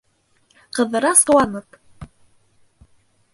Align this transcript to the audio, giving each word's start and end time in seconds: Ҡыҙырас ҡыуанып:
Ҡыҙырас 0.77 1.21
ҡыуанып: 1.31 1.79